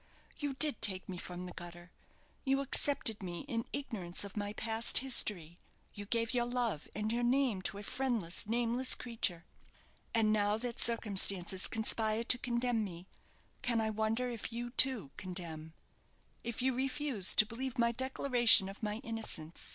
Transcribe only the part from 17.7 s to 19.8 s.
my declaration of my innocence?